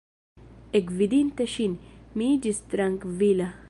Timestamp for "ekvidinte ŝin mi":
0.79-2.33